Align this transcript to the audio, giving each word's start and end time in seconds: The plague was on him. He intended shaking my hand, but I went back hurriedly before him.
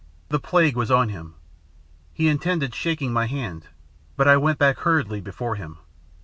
The 0.29 0.39
plague 0.39 0.75
was 0.75 0.89
on 0.89 1.09
him. 1.09 1.35
He 2.11 2.27
intended 2.27 2.73
shaking 2.73 3.13
my 3.13 3.27
hand, 3.27 3.67
but 4.17 4.27
I 4.27 4.35
went 4.35 4.57
back 4.57 4.79
hurriedly 4.79 5.21
before 5.21 5.57
him. 5.57 5.77